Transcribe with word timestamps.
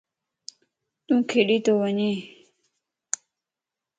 تُون 1.05 1.19
کيڏي 1.29 1.57
تو 1.65 1.73
وڃي؟ 1.81 2.11